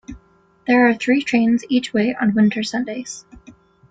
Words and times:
There 0.65 0.87
are 0.89 0.95
three 0.95 1.21
trains 1.21 1.63
each 1.69 1.93
way 1.93 2.15
on 2.19 2.33
winter 2.33 2.63
Sundays. 2.63 3.23